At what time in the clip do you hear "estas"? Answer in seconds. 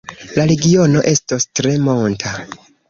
1.13-1.49